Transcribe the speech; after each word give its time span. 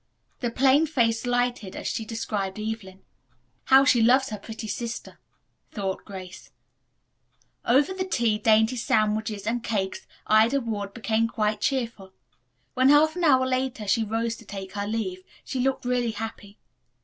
The 0.39 0.49
plain 0.49 0.87
face 0.87 1.27
lighted 1.27 1.75
as 1.75 1.85
she 1.85 2.05
described 2.05 2.57
Evelyn. 2.59 3.03
"How 3.65 3.85
she 3.85 4.01
loves 4.01 4.29
her 4.29 4.39
pretty 4.39 4.67
sister," 4.67 5.19
thought 5.71 6.05
Grace. 6.05 6.49
Over 7.65 7.93
the 7.93 8.03
tea, 8.07 8.39
dainty 8.39 8.77
sandwiches 8.77 9.45
and 9.45 9.63
cakes, 9.63 10.07
Ida 10.25 10.59
Ward 10.59 10.95
became 10.95 11.27
quite 11.27 11.61
cheerful. 11.61 12.13
When 12.73 12.89
half 12.89 13.15
an 13.15 13.23
hour 13.23 13.45
later 13.45 13.87
she 13.87 14.03
rose 14.03 14.35
to 14.37 14.45
take 14.45 14.71
her 14.71 14.87
leave, 14.87 15.23
she 15.45 15.59
looked 15.59 15.85
really 15.85 16.13
happy. 16.13 16.57